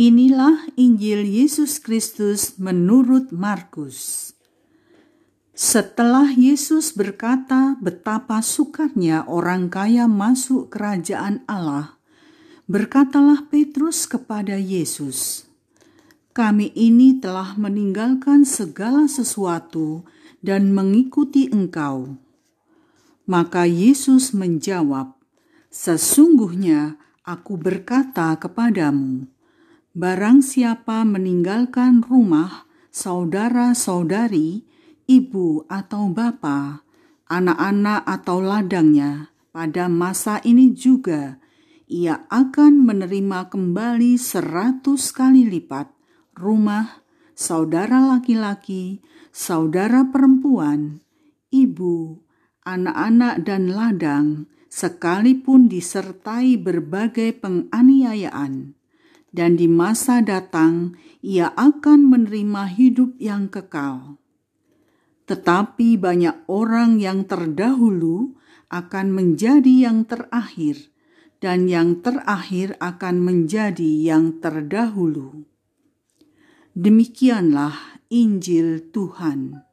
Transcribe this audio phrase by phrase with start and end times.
[0.00, 4.32] Inilah Injil Yesus Kristus menurut Markus.
[5.52, 12.00] Setelah Yesus berkata betapa sukarnya orang kaya masuk kerajaan Allah,
[12.64, 15.44] berkatalah Petrus kepada Yesus,
[16.32, 20.08] "Kami ini telah meninggalkan segala sesuatu
[20.40, 22.16] dan mengikuti Engkau."
[23.28, 25.12] Maka Yesus menjawab,
[25.68, 29.28] "Sesungguhnya aku berkata kepadamu,
[29.90, 34.62] Barang siapa meninggalkan rumah, saudara-saudari,
[35.10, 36.86] ibu atau bapa,
[37.26, 41.42] anak-anak atau ladangnya, pada masa ini juga
[41.90, 45.90] ia akan menerima kembali seratus kali lipat
[46.38, 47.02] rumah,
[47.34, 49.02] saudara laki-laki,
[49.34, 51.02] saudara perempuan,
[51.50, 52.22] ibu,
[52.62, 58.78] anak-anak dan ladang, sekalipun disertai berbagai penganiayaan
[59.30, 64.18] dan di masa datang ia akan menerima hidup yang kekal.
[65.30, 68.34] Tetapi banyak orang yang terdahulu
[68.70, 70.90] akan menjadi yang terakhir,
[71.38, 75.46] dan yang terakhir akan menjadi yang terdahulu.
[76.74, 79.69] Demikianlah Injil Tuhan.